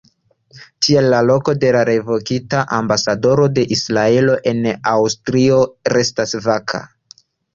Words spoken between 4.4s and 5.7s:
en Aŭstrio